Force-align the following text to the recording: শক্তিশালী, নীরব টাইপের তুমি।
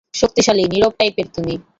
শক্তিশালী, 0.13 0.63
নীরব 0.63 0.93
টাইপের 0.99 1.27
তুমি। 1.35 1.53